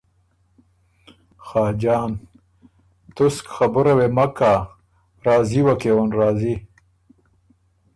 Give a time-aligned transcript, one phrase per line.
[1.45, 2.23] خاجان ـــ
[3.15, 4.53] تُسک خبُره وې مک کَۀ،
[5.25, 6.53] راضی وه کېون راضی